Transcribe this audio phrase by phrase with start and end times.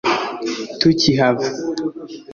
[0.79, 1.45] tukihava